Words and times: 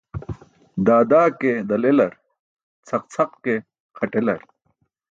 Da 0.87 0.97
da 1.11 1.21
ke 1.39 1.51
dal 1.69 1.83
elar, 1.91 2.13
cʰaq 2.87 3.03
cʰaq 3.13 3.31
ke 3.43 3.53
xaṭ 3.97 4.11
elar. 4.19 4.41